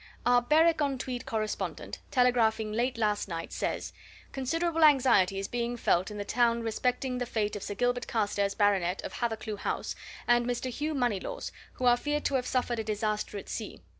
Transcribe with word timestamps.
"Our 0.25 0.41
Berwick 0.41 0.81
on 0.81 0.97
Tweed 0.97 1.27
correspondent, 1.27 1.99
telegraphing 2.09 2.71
late 2.71 2.97
last 2.97 3.27
night, 3.27 3.53
says: 3.53 3.93
Considerable 4.31 4.83
anxiety 4.83 5.37
is 5.37 5.47
being 5.47 5.77
felt 5.77 6.09
in 6.09 6.17
the 6.17 6.25
town 6.25 6.63
respecting 6.63 7.19
the 7.19 7.27
fate 7.27 7.55
of 7.55 7.61
Sir 7.61 7.75
Gilbert 7.75 8.07
Carstairs, 8.07 8.55
Bart., 8.55 9.03
of 9.03 9.13
Hathercleugh 9.13 9.59
House, 9.59 9.95
and 10.27 10.47
Mr. 10.47 10.71
Hugh 10.71 10.95
Moneylaws, 10.95 11.51
who 11.73 11.85
are 11.85 11.97
feared 11.97 12.25
to 12.25 12.33
have 12.33 12.47
suffered 12.47 12.79
a 12.79 12.83
disaster 12.83 13.37
at 13.37 13.47
sea. 13.47 13.83